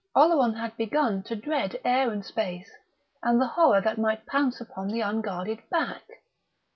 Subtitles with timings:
[0.15, 2.71] Oleron had begun to dread air and space
[3.21, 6.07] and the horror that might pounce upon the unguarded back.